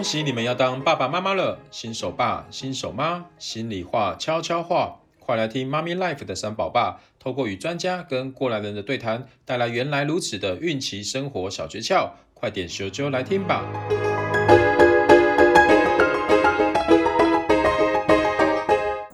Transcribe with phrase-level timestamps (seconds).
[0.00, 13.62] 恭喜你们要当爸爸妈妈了，新手爸、新手妈，心里话、悄悄话，快来听妈咪 life 的三宝爸，透过与专家跟过来人的对谈，带来原来如此的孕期生活小诀窍，快点咻啾来听吧！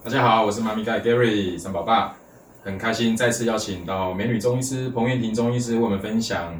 [0.05, 2.15] 大家好，我是妈咪盖 Gary 三宝爸，
[2.63, 6.57] 很开心再次邀请到美女中医师彭燕婷中医师为我们分享。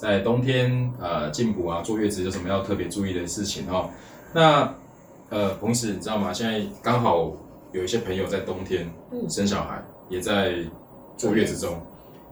[0.00, 3.90] 在冬天，呃，进补啊，坐月子有什么要特别注意的事情哦？
[4.32, 4.74] 那，
[5.28, 6.32] 呃，同时你知道吗？
[6.32, 7.30] 现在刚好
[7.72, 8.90] 有一些朋友在冬天
[9.28, 10.54] 生小孩，也在
[11.18, 11.78] 坐月子中。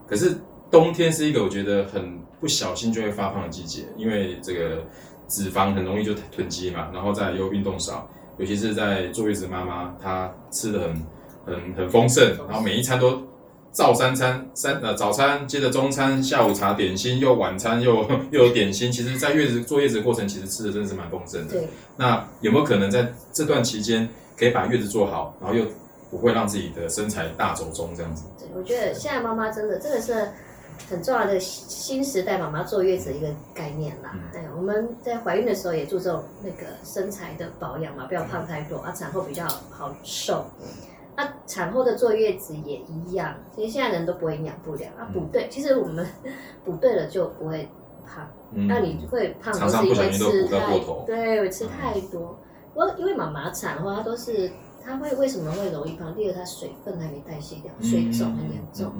[0.06, 0.34] 可是
[0.70, 4.82] 冬天是一个我觉得很不小心就会发胖的季节，因为这个
[5.28, 8.08] 脂肪很容易就囤积嘛，然后再又运动少，
[8.38, 11.06] 尤其是在坐月子妈妈，她吃的很
[11.44, 13.27] 很很丰盛，然后每一餐都。
[13.72, 18.02] 照三餐，三呃早餐，接着中餐，下午茶点心，又晚餐又
[18.32, 18.90] 又有点心。
[18.90, 21.54] 其实，在月子坐月子的过程，其实吃的真的是蛮丰盛的。
[21.54, 21.68] 对。
[21.96, 25.64] 那有没有可能在这段期间，可以把月子做好，然后又
[26.10, 28.24] 不会让自己的身材大走中这样子？
[28.38, 30.28] 对，我觉得现在妈妈真的，这个是
[30.90, 34.10] 很重要的新时代妈妈坐月子的一个概念啦。
[34.14, 34.20] 嗯。
[34.32, 40.44] 对，我们在怀孕的时候也注重那个身材的保养嘛，不要胖太多，啊，产后比较好瘦。
[41.18, 46.06] 那、啊、产后的坐月子也一样，其实现在人都不会营养不良啊，补对，其实我们
[46.64, 47.68] 补对了就不会
[48.06, 52.38] 胖，嗯、那你会胖都是因为吃太，对，吃太多。
[52.72, 54.48] 我、嗯、因为妈妈产后她都是，
[54.80, 56.14] 她会为什么会容易胖？
[56.14, 58.92] 第二，她水分还没代谢掉，水肿很严重。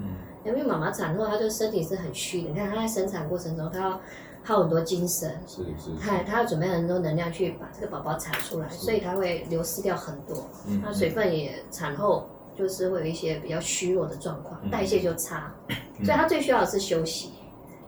[0.44, 4.00] 因为妈妈产后，她就身体是很虚的，你看她在生产过程中，她要。
[4.44, 10.48] 耗很多精神，是是，他他要准备很多能量去把这个宝宝产出来，所以他会流失掉很多，
[10.83, 15.53] 那水分也产后就是会有一些比较虚弱的状况，代谢就差，
[16.03, 17.33] 所以他最需要的是休息，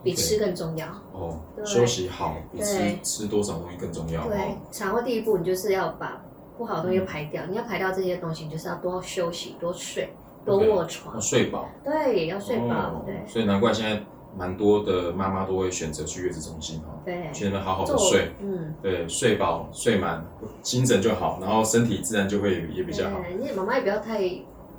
[0.02, 0.86] 比吃更重要。
[1.14, 4.28] 哦，休息好比吃吃多少东西更重要。
[4.28, 6.22] 对，产后第一步你就是要把
[6.58, 10.12] 不好的东西排掉，你要排掉这些东西，你就是要多休息、多睡、
[10.44, 11.68] 多卧床、睡饱。
[11.82, 13.02] 对，要睡饱。
[13.06, 14.02] 对，所以难怪现在。
[14.36, 20.24] 蛮多的妈妈都会选择去月子中心哈，对，去那边好好的睡，嗯，对，睡饱睡满，
[20.62, 23.20] 精神就好，然后身体自然就会也比较好。
[23.38, 24.20] 你妈妈也不要太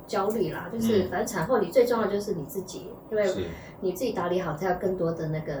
[0.06, 3.24] 焦虑啦，就是反正产后你最重要的就是你自己，因为
[3.80, 5.54] 你自己打理好，才有更多的那个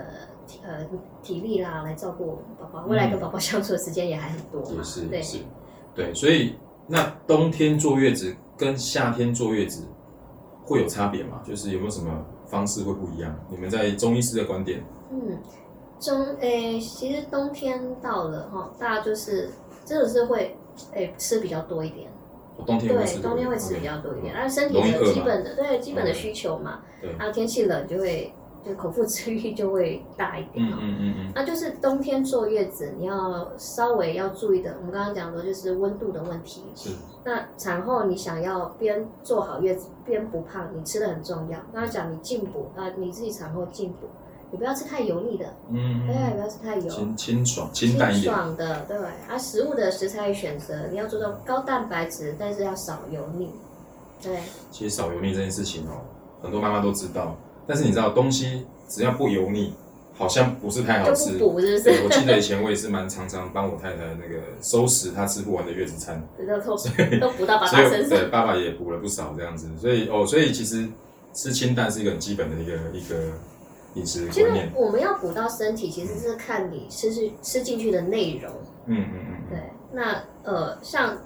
[0.64, 0.86] 呃
[1.22, 5.38] 体力啦来照顾宝宝，未来跟宝宝相处的时间也还很多嘛，是是，
[5.94, 9.86] 对，所以那冬天坐月子跟夏天坐月子
[10.64, 11.42] 会有差别吗？
[11.44, 12.24] 就是有没有什么？
[12.52, 13.34] 方式会不一样。
[13.50, 14.84] 你们在中医师的观点？
[15.10, 15.38] 嗯，
[15.98, 19.50] 中诶、欸，其实冬天到了哈，大家就是
[19.84, 20.56] 真的是会
[20.92, 22.10] 诶、欸、吃比较多一点。
[22.66, 26.80] 冬天对，冬天会吃比较多一点，然后身体的基本的对基本的需求嘛。
[27.00, 27.10] 对。
[27.18, 28.32] 然后天气冷就会。
[28.64, 34.76] 就口腹之欲就会大一点，嗯嗯嗯嗯，那就是冬天坐月子，你要稍微要注意的。
[34.78, 36.62] 我们刚刚讲的就是温度的问题。
[36.74, 36.90] 是。
[37.24, 41.58] 那产后你想要边做好月子边不胖，你吃的很重要。
[41.72, 44.06] 刚刚讲你进补啊，你自己产后进补，
[44.50, 46.88] 你不要吃太油腻的，嗯，对，不要吃太油。
[46.88, 48.22] 清清爽，清淡一点。
[48.22, 48.96] 清爽的，对。
[49.28, 53.50] 啊，食物的食材选择，你要注重高蛋白质，但是要少油腻。
[54.22, 54.38] 对。
[54.70, 55.98] 其实少油腻这件事情哦，
[56.40, 57.36] 很多妈妈都知道。
[57.66, 59.72] 但是你知道，东西只要不油腻，
[60.14, 61.38] 好像不是太好吃。
[61.38, 61.82] 补是不是？
[61.84, 66.22] 对，我记得以前我也是蛮常常帮我太太那个收拾她吃不完的月子餐，
[67.20, 68.08] 都补到爸爸身上。
[68.08, 69.68] 对，爸爸也补了不少这样子。
[69.80, 70.88] 所以哦，所以其实
[71.32, 73.32] 吃清淡是一个很基本的一个一个
[73.94, 74.68] 饮食观念。
[74.68, 78.52] 其实我们要补到身体，其实是看你吃吃吃进去的内容。
[78.86, 79.36] 嗯嗯嗯。
[79.50, 79.58] 对，
[79.92, 81.16] 那呃像。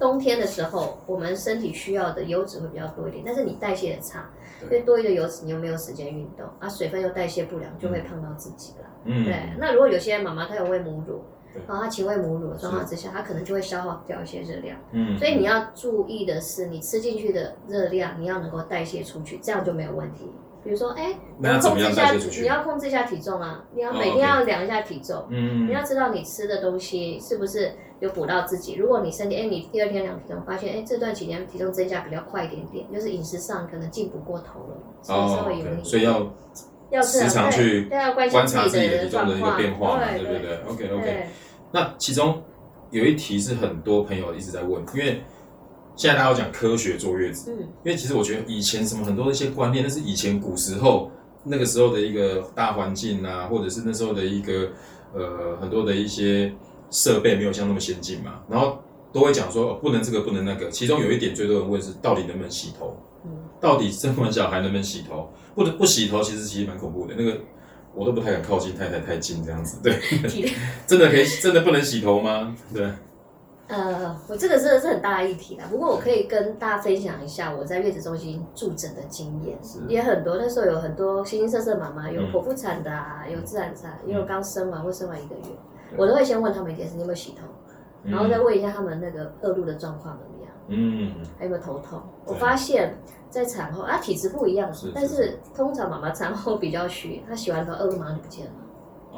[0.00, 4.30] 冬天的时候，我们身体需要的油脂会比较多一点，但是你代谢的差，
[4.66, 8.86] 所以多余的油脂你又没有时间运动，啊，水分又代谢不良，就会胖到自己了。
[9.04, 9.34] 嗯，对。
[9.58, 11.22] 那如果有些妈妈她有喂母乳，
[11.68, 14.76] 然后她勤喂母乳的状况之下，她可能就会消耗掉一些热量。
[14.92, 20.32] 嗯，所以你要注意的是，你吃进去的热量，你要能够代谢出去，这样就没有问题。
[20.64, 25.26] 比如说，哎，你要控制一下，你要控制一下体重啊，你要每天要量一下体重。
[25.30, 27.72] 嗯，你要知道你吃的东西是不是。
[28.00, 28.74] 有补到自己。
[28.74, 35.84] 如果你身体，哎，你第二天量体重，发现，哎，这段期间体重增加比较快一点点，就是饮食上可能进补过头了，所以稍微有点。
[35.84, 36.26] 所以要
[36.90, 37.88] 要时常去
[38.30, 41.26] 观察自己的体重的一个变化嘛，对不对？OK OK。
[41.70, 42.42] 那其中
[42.90, 45.22] 有一题是很多朋友一直在问，因为
[45.94, 51.10] 现在大家要讲科学坐月子，嗯，因为其实我觉得以前什么很多的一些观念，那是以前古时候
[51.44, 54.70] 那个时候的一个大环境啊，或者是那时候的一个
[55.14, 56.50] 呃很多的一些。
[56.90, 58.78] 设备没有像那么先进嘛，然后
[59.12, 62.96] 都会讲说、哦、不能这个不能那个，其中有一点最多人问是到底能不能洗头？
[63.24, 65.30] 嗯，到底生完小孩能不能洗头？
[65.54, 67.14] 不能不洗头其实其实蛮恐怖的。
[67.16, 67.38] 那个
[67.94, 69.78] 我都不太敢靠近太太太近这样子。
[69.82, 69.92] 对，
[70.86, 72.54] 真的可以，真的不能洗头吗？
[72.74, 72.88] 对。
[73.68, 75.64] 呃，我这个真的是很大的议题啦。
[75.70, 79.56] 不过我可以跟大家分享一下我在月子中心住诊的经验，
[79.88, 80.36] 也很多。
[80.36, 85.44] 那时候有很多形形色色妈妈，有剖腹产的啊，有自然产，也有刚生完或生完一个月，
[85.96, 87.46] 我都会先问他们一件事：你有没有洗头？
[88.02, 90.52] 然后再问一下他们那个恶露的状况怎么样？
[90.68, 92.00] 嗯，还有没有头痛？
[92.24, 92.96] 我发现，
[93.28, 98.52] 在产后啊，体质不一样，但是通常妈妈产后比较虚，她洗完头恶露马上就不见了。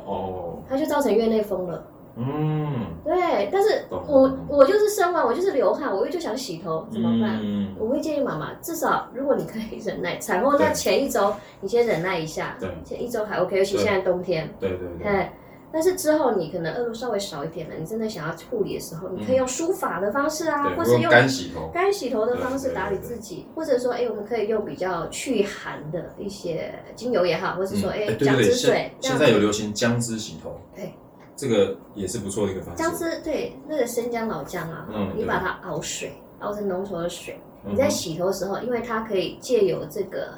[0.04, 1.86] 哦，她就造成月内风了。
[2.14, 7.38] 嗯，对，但是我我就是生完，我就是流汗，我又就想洗头，怎么办？
[7.42, 15.30] 嗯、我会建议妈妈，至少如果你可以忍耐，产后那前一周你先忍耐一下，对，前一周还 OK，尤其现在冬天，对对对，对，
[15.72, 30.92] 但是之后你可能恶露稍微少一点了，你真的想要护理的时候，你可以用梳发的方式啊，或是用干洗头、干洗头的方式打理自己，或者说，哎，我们可以用比较去寒的一些精油也好，或者说，哎，姜汁水，现在有流行姜汁洗头，对。
[31.34, 32.82] 这个也是不错的一个方式。
[32.82, 34.86] 姜汁对，那个生姜老姜啊，
[35.16, 40.34] 你把它熬水，熬成浓稠的水，你在洗头的时候，因为它可以借由这个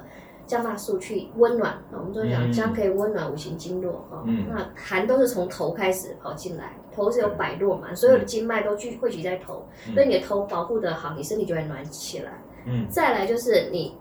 [0.46, 1.76] 姜辣素去温暖。
[1.93, 4.25] 我们都讲姜可以温暖五行经络哈。
[4.49, 9.64] 那寒都是从头开始跑进来，头是有百络嘛，所有的经脉都聚汇集在头，
[9.94, 12.32] 所以你的头保护的好，你身体就会暖起来。
[12.67, 12.87] 嗯。
[12.88, 13.96] 再来就是你，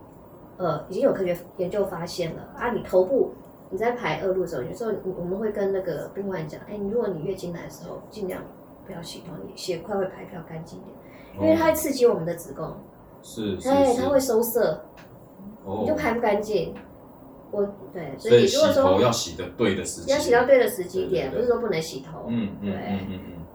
[0.58, 3.34] 呃，已经有科学研究发现了啊，你头部。
[3.70, 8.40] 你在排恶露的时候，有时候我们会跟那个病患讲，哎，如果你月经来的时候，尽量
[8.86, 12.72] 不要洗头，你血块会排比较干净一点，因为它会刺激我们的子宫，
[13.24, 14.80] 是，哎，它会收涩，
[15.82, 16.74] 你就排不干净。
[17.52, 17.64] 我
[17.94, 22.26] 对，所以如果说要洗的对的时机，要洗到对的时机点，不是说不能洗头。
[22.28, 23.46] 嗯嗯嗯嗯嗯。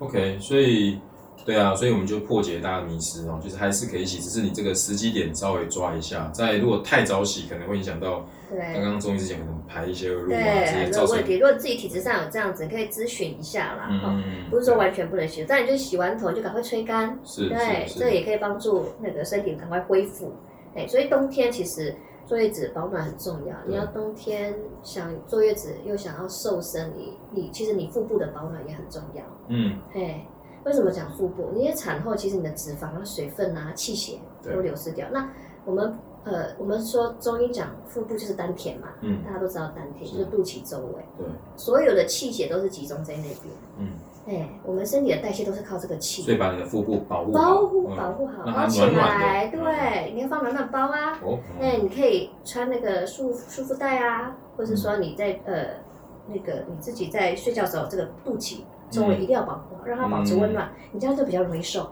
[0.00, 0.98] OK，所以
[1.44, 8.26] 对啊，所以我们就破解大家的迷思哦，就是还是可以洗，只是你这个时机点稍微抓一下，在如果太早洗，可能会影响到。
[8.74, 11.16] 刚刚中医之前可能排一些恶露啊，这些造成。
[11.16, 13.88] 问题，如果自己体质上有这样子，可以咨询一下啦。
[13.90, 17.18] 嗯，不是说完全不能洗，但你就洗完头就赶快吹干。
[17.24, 20.32] 是，对，这也可以帮助那个身体赶快恢复。
[20.74, 21.94] 哎，所以冬天其实
[22.26, 23.54] 坐月子保暖很重要。
[23.66, 29.22] 你要冬天想坐月子又想要瘦身，你你其实你腹部的保暖也很重要。
[29.48, 30.26] 嗯，哎，
[30.64, 31.52] 为什么讲腹部？
[31.54, 35.06] 因为产后其实你的脂肪啊、水分啊、气血都流失掉。
[35.10, 35.30] 那
[35.64, 35.96] 我们。
[36.26, 43.90] 呃，我们说中医讲腹部就是丹田嘛，嗯，大家都知道丹田就是肚脐周围，对，所有的气血都是集中在那边，嗯，
[44.26, 55.66] 哎，我们身体的代谢都是靠这个气，所以把你的腹部保护保护保护好，包起来，对，你要放暖暖包啊，哦，哎，你可以穿那个束束腹带啊，或者说你在呃
[56.26, 58.60] 那个你自己在睡觉的时候，这个肚脐
[58.90, 61.86] 周围一定要保护好，让它保持温暖，你这样就比较容易瘦。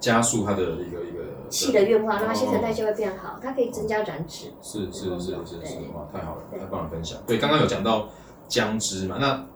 [0.00, 4.52] 加速它的一个一个气的运化，让它新陈代谢会变好，它可以增加燃脂。
[4.60, 7.18] 是是是是是，哇，太好了，太棒了，分享。
[7.26, 8.08] 对，刚刚有讲到
[8.46, 9.46] 姜汁嘛，那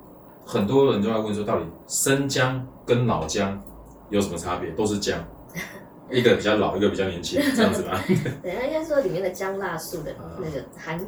[0.49, 3.63] 很多人都在问说，到底生姜跟老姜
[4.09, 4.71] 有什么差别？
[4.71, 5.23] 都是姜，
[6.11, 8.01] 一个比较老，一个比较年轻，这样子吗？
[8.43, 10.99] 对，应该说里面的姜辣素的那个含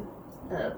[0.49, 0.71] 呃。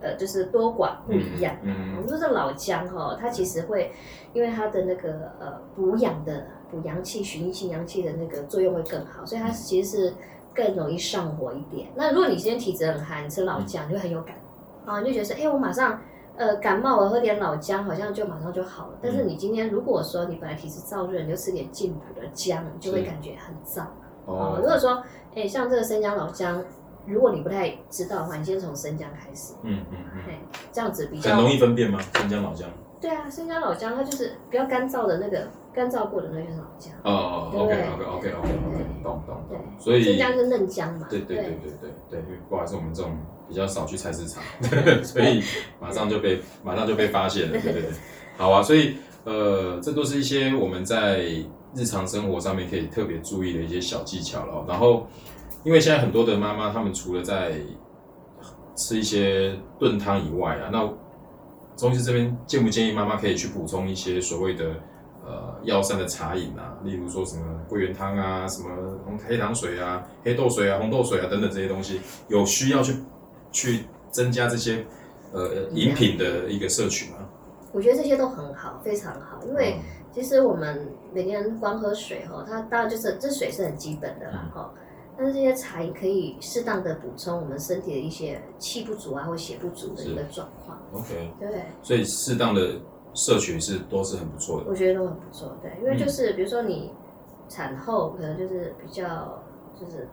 [0.00, 1.56] 呃，就是多寡不一样。
[1.62, 3.90] 嗯，我们说这老姜哈，它其实会
[4.34, 10.14] 因为它的那个呃补养的补阳气、循行阳气的那个作用会更好，所以它其实是
[10.54, 11.88] 更容易上火一点。
[11.94, 14.36] 那如果你今天体质很寒，吃老姜你会很有感
[14.84, 15.98] 啊，你就觉得说，哎，我马上
[16.36, 18.98] 呃感冒了，喝点老姜好像就马上就好了。
[19.02, 23.86] 但是你今天如果说你本来体质燥热，你就吃点进补的姜，你就会感觉很燥。
[24.26, 25.02] 哦，如果说
[25.34, 26.62] 哎像这个生姜、老姜。
[27.06, 29.52] 如果你不太知道的话，你先从生姜开始。
[29.62, 30.34] 嗯嗯嗯。
[30.72, 31.36] 这样子比较。
[31.36, 32.00] 很容易分辨吗？
[32.14, 32.66] 生姜、老姜。
[33.04, 36.90] 对啊，生姜、老姜，它就是比较干燥的那个，干燥过的那个老姜。
[37.02, 39.60] 哦哦，OK OK OK OK OK，懂懂懂。
[39.78, 41.06] 所以生姜是嫩姜嘛？
[41.10, 43.14] 对对对对对对，因为不好意思，我们这种
[43.46, 44.42] 比较少去菜市场，
[45.04, 45.42] 所以
[45.78, 47.52] 马上就被马上就被发现了。
[47.52, 47.90] 对对对，
[48.38, 51.26] 好啊，所以呃，这都是一些我们在
[51.74, 55.06] 日常生活上面可以特别注意的一些小技巧了，然后。
[55.62, 57.54] 因为现在很多的妈妈，她们除了在
[58.76, 60.86] 吃一些炖汤以外啊，那
[61.76, 64.74] 中医师这边建不建议妈妈可以去补充一些所谓的
[65.24, 68.68] 呃药膳的茶饮啊，例如说什么桂圆汤啊、什么
[69.04, 72.94] 红黑糖水啊、黑豆水啊、红豆水啊等等这些东西，有需要去
[73.50, 74.86] 去增加这些
[75.32, 77.18] 呃饮品的一个摄取吗？
[77.72, 79.80] 我觉得这些都很好，非常好，因为
[80.12, 84.72] 其实我们每天光喝水哈，它当然就是这水是很基本的啦哈。
[84.76, 84.80] 嗯
[85.16, 90.78] 但是这些茶也可以适当的补充我们身体的一些气不足啊或血不足的一个状况。
[90.92, 92.80] OK，对，所以适当的
[93.14, 94.66] 摄取是都是很不错的。
[94.68, 96.92] 我觉得都很不错，对，因为就是比如说你
[97.48, 99.42] 产后可能就是比较
[99.74, 100.08] 就是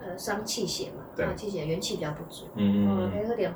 [0.00, 3.52] 呃伤气血嘛，对，气血元气比较不足，嗯嗯，可以喝点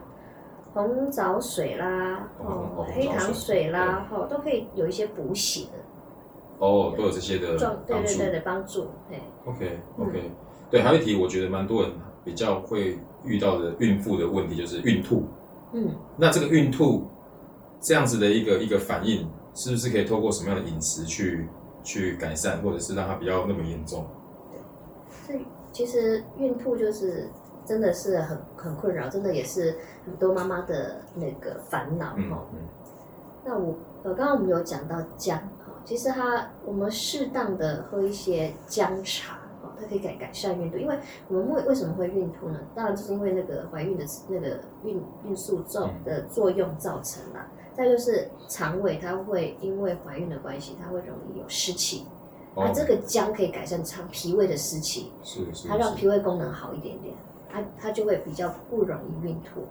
[0.75, 5.79] 红枣水啦，哦，黑糖水啦，哦，都可以有一些补血的。
[6.59, 7.57] 哦，都有这些的。
[7.57, 8.89] 对对对的帮助。
[9.47, 10.31] OK OK，
[10.71, 11.93] 对，还有一题，我觉得蛮多人
[12.25, 15.25] 比较会遇到的孕妇的问题就是孕吐。
[15.73, 15.95] 嗯。
[16.17, 17.07] 那这个孕吐
[17.81, 21.49] 这样子的一个一个反应，是不是可以透过什么样的饮食去
[21.83, 24.07] 去改善，或者是让它比较那么严重？
[25.27, 27.29] 对，这其实孕吐就是。
[27.67, 32.17] 真的是很很困扰，真的也是很多妈妈的那个烦恼哈。
[32.17, 32.59] 嗯嗯、
[33.45, 39.40] 那我呃，刚刚我们有讲到姜哈，其实它我们适当的喝一些姜茶哦，
[39.81, 40.77] 它可以改改善孕吐。
[40.77, 42.61] 因为我们为为什么会孕吐呢？
[42.75, 47.49] 当然就是因为那个怀孕的那个孕孕素重的作用造成啦。
[47.51, 52.07] 嗯、再就是肠胃它会因为怀孕的关系，它会容易有湿气。
[52.55, 57.15] 那、哦、这个姜可以改善肠脾胃的湿气，是是，是它让脾胃功能好一点点。
[57.53, 59.63] 它它就会比较不容易孕吐，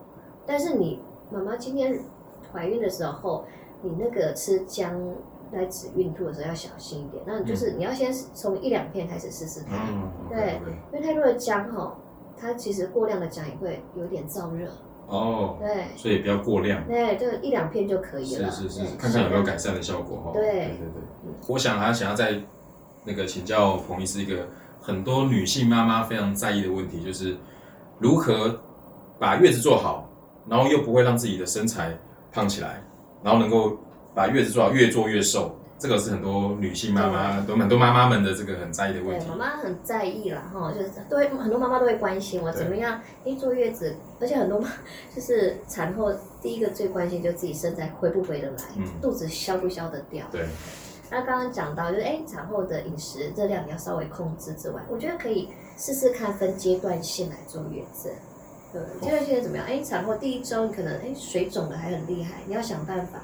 [0.46, 1.00] 但是你
[1.32, 1.98] 妈妈今天
[2.52, 3.46] 怀孕的时候，
[3.82, 5.00] 你那个吃姜
[5.52, 7.24] 来止孕吐的时候要小心一点。
[7.26, 10.60] 那就是你要先从一两片开始试试看，嗯、对，
[10.92, 11.96] 因为太多的姜哈，
[12.38, 14.70] 它其实过量的姜也会有点燥热。
[15.08, 16.86] 哦，对，所以不要过量。
[16.88, 18.52] 对，就一两片就可以了。
[18.52, 20.32] 是是是，看看有没有改善的效果哈。
[20.34, 22.40] 对对对对，我想还想要再
[23.04, 24.48] 那个请教彭医师一个
[24.80, 27.38] 很多女性妈妈非常在意的问题，就是。
[28.02, 28.58] 如何
[29.20, 30.10] 把月子做好，
[30.48, 31.94] 然后又不会让自己的身材
[32.32, 32.82] 胖起来，
[33.22, 33.78] 然后能够
[34.20, 39.26] 把月子做好，越做越瘦，这个是很多女性妈妈，都很多妈妈们的这个很在意的问题。
[39.30, 44.68] 妈妈很在意啦，哈，就是都会很多妈妈都会关心我怎么样，一坐月子，而且很多妈
[45.16, 50.26] 就是产后第一个最关心就是自己身材回不回得来，嗯、肚子消不消得掉。
[50.34, 50.46] 对。
[51.10, 55.48] 那刚刚讲到就是，哎，产后的饮食热量你要稍微控制之外，我觉得可以。
[55.78, 58.12] 试试看分阶段性来坐月子，
[58.74, 59.66] 对，阶段性怎么样？
[59.66, 63.22] 哎，产后第一周你可能哎水肿的还很厉害，你要想办法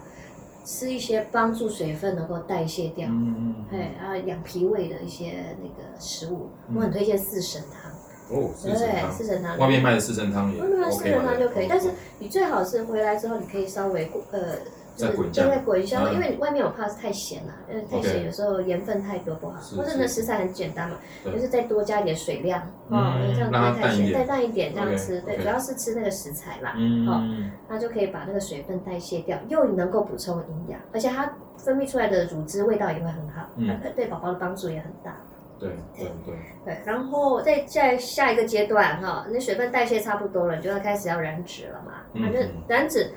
[0.65, 7.91] 吃一些帮助水分能够代谢掉，嗯嗯，哎，然后养脾胃的一些那个食物，我很推荐四神汤。
[8.37, 14.57] 哦，四神汤，四神汤，外面卖的四神汤也，外面卖四神汤就可以，但是你最好是回来之后你可以稍微呃。
[14.95, 19.59] 再滚一下，再滚一下，因为你外面我怕是太咸了，因为太咸有时候盐分太多不好。
[19.75, 26.71] 或者呢食材很简单嘛，就是再多加一点水量，哦，这样不会太咸，再淡一点这样吃，对，主要是吃那个食材啦，
[27.05, 27.21] 好，
[27.67, 33.49] 那就可以把那个水分代谢掉，又能够补充营养，而且它分泌出来的乳汁味道也会很好，
[33.95, 35.15] 对宝宝的帮助也很大。
[35.57, 36.35] 对对对
[36.65, 43.09] 对，然后再在下一个阶段哈，那水分代谢差不多了，你就要开始要燃脂了嘛，反正燃脂。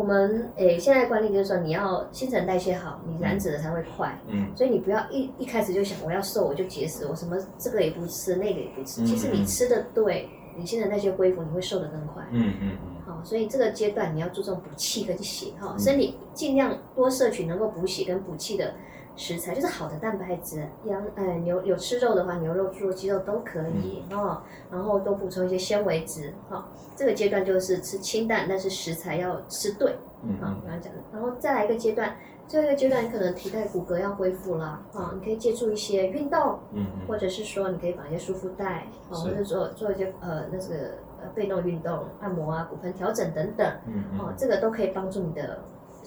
[0.00, 4.18] 我们诶，现在观念就是说，你要新陈代谢好，你燃脂的才会快。
[4.28, 9.04] 嗯，所以你不要一一开始就想我要瘦我就节食，我什么这个也不吃，那个也不吃。
[9.04, 10.26] 其实你吃的对，
[10.56, 12.24] 你新陈代谢恢复，你会瘦的更快。
[12.32, 12.90] 嗯嗯嗯。
[13.04, 18.72] 好，所以这个阶段你要注重补气跟血哈，身体尽量多摄取能够补血跟补气的。
[19.20, 24.40] 食材就是好的蛋白质，羊呃牛有吃肉的话，牛肉、猪肉、鸡肉都可以哦。
[24.70, 26.66] 然后多补充一些纤维质哈。
[26.96, 29.94] 这个阶段就是吃清淡，但是食材要吃对。
[30.22, 30.98] 嗯，刚刚讲的。
[31.12, 32.16] 然后再来一个阶段，
[32.48, 45.58] 最后一个阶段你可能体态骨骼要恢复了啊，你可以借助一些运动，嗯，或者是说你可以绑一些束缚带，啊，或者做做一些呃那个呃被动运动，按摩啊、骨盆调整等等，嗯哦，这个都可以帮助你的。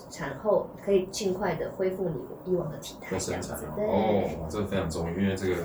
[0.10, 5.56] 产后可以尽快的恢复你以往的体态，身材哦，这个非常重要，因为这个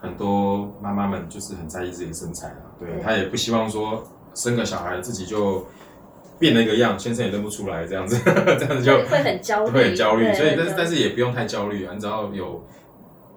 [0.00, 4.04] 很多妈妈们就是很在意自己的身材啊，对，她也不希望说
[4.34, 5.66] 生个小孩自己就
[6.38, 12.62] 变了一个样，先生也认不出来这样子， 这样子就会很焦虑，会很焦虑，所以但是但是也不用太焦虑啊，你只要有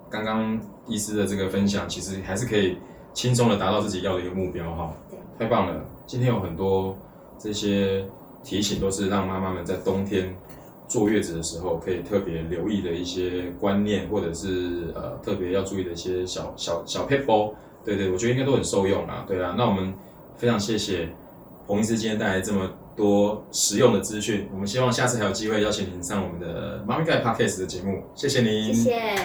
[0.09, 2.77] 刚刚医师的这个分享，其实还是可以
[3.13, 6.95] 轻松的达到自己要的一个目标哈，对，太棒了，今天有很多
[7.39, 8.05] 这些。
[8.45, 10.33] 提醒都是让妈妈们在冬天
[10.87, 17.55] 坐月子的时候可以特别留意的一些观念，或者是呃特别要注意的一些小小小撇步。
[17.83, 19.25] 对对，我觉得应该都很受用啦。
[19.27, 19.93] 对啊，那我们
[20.37, 21.09] 非常谢谢
[21.67, 24.47] 彭医师今天带来这么多实用的资讯。
[24.53, 28.03] 我们希望下次还有机会邀请您上我们的妈咪盖 Podcast 的节目。
[28.15, 28.73] 谢谢您。
[28.73, 29.15] 谢。